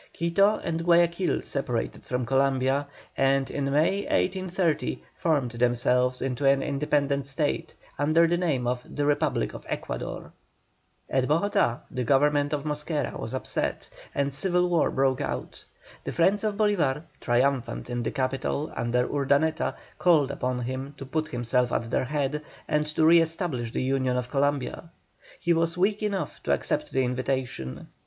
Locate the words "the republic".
8.83-9.53